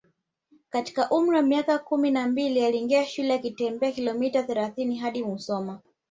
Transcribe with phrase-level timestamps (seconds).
[0.69, 5.81] katika umri wa miaka kumi na mbili aliingia shule akitembea kilomita thelathini hadi Musoma